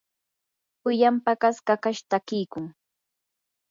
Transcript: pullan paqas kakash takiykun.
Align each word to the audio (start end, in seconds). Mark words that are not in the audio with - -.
pullan 0.81 1.15
paqas 1.25 1.57
kakash 1.67 2.01
takiykun. 2.09 2.65